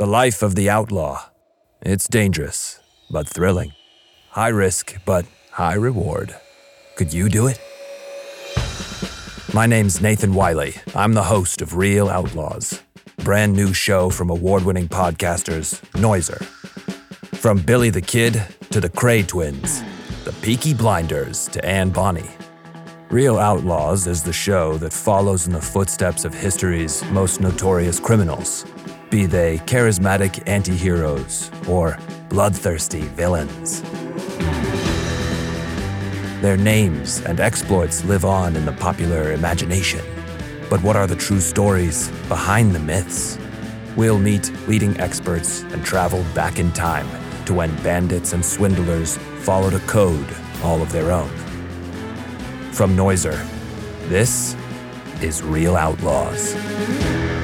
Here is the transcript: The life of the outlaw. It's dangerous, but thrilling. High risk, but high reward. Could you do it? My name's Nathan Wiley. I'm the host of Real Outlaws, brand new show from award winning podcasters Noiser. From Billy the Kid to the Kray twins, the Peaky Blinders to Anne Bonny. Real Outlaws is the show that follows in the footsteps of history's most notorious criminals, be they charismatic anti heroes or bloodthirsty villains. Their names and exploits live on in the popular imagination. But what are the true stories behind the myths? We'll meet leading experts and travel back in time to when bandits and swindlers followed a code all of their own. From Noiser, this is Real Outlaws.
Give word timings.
The 0.00 0.06
life 0.06 0.42
of 0.42 0.54
the 0.54 0.70
outlaw. 0.70 1.26
It's 1.82 2.08
dangerous, 2.08 2.80
but 3.10 3.28
thrilling. 3.28 3.74
High 4.30 4.48
risk, 4.48 4.96
but 5.04 5.26
high 5.50 5.74
reward. 5.74 6.34
Could 6.96 7.12
you 7.12 7.28
do 7.28 7.46
it? 7.46 7.60
My 9.52 9.66
name's 9.66 10.00
Nathan 10.00 10.32
Wiley. 10.32 10.76
I'm 10.94 11.12
the 11.12 11.24
host 11.24 11.60
of 11.60 11.76
Real 11.76 12.08
Outlaws, 12.08 12.82
brand 13.18 13.52
new 13.52 13.74
show 13.74 14.08
from 14.08 14.30
award 14.30 14.64
winning 14.64 14.88
podcasters 14.88 15.82
Noiser. 16.00 16.42
From 17.36 17.60
Billy 17.60 17.90
the 17.90 18.00
Kid 18.00 18.42
to 18.70 18.80
the 18.80 18.88
Kray 18.88 19.28
twins, 19.28 19.82
the 20.24 20.32
Peaky 20.40 20.72
Blinders 20.72 21.46
to 21.48 21.62
Anne 21.62 21.90
Bonny. 21.90 22.30
Real 23.10 23.36
Outlaws 23.36 24.06
is 24.06 24.22
the 24.22 24.32
show 24.32 24.78
that 24.78 24.94
follows 24.94 25.46
in 25.46 25.52
the 25.52 25.60
footsteps 25.60 26.24
of 26.24 26.32
history's 26.32 27.04
most 27.10 27.42
notorious 27.42 28.00
criminals, 28.00 28.64
be 29.10 29.26
they 29.26 29.58
charismatic 29.58 30.42
anti 30.46 30.76
heroes 30.76 31.50
or 31.68 31.98
bloodthirsty 32.28 33.00
villains. 33.00 33.82
Their 36.40 36.56
names 36.56 37.20
and 37.22 37.40
exploits 37.40 38.04
live 38.04 38.24
on 38.24 38.56
in 38.56 38.64
the 38.64 38.72
popular 38.72 39.32
imagination. 39.32 40.00
But 40.70 40.82
what 40.82 40.96
are 40.96 41.06
the 41.06 41.16
true 41.16 41.40
stories 41.40 42.08
behind 42.28 42.74
the 42.74 42.78
myths? 42.78 43.36
We'll 43.96 44.18
meet 44.18 44.50
leading 44.68 44.98
experts 45.00 45.62
and 45.62 45.84
travel 45.84 46.24
back 46.34 46.58
in 46.58 46.72
time 46.72 47.08
to 47.46 47.52
when 47.52 47.74
bandits 47.82 48.32
and 48.32 48.44
swindlers 48.44 49.18
followed 49.40 49.74
a 49.74 49.80
code 49.80 50.34
all 50.62 50.80
of 50.80 50.92
their 50.92 51.10
own. 51.10 51.28
From 52.72 52.96
Noiser, 52.96 53.44
this 54.08 54.54
is 55.20 55.42
Real 55.42 55.76
Outlaws. 55.76 57.39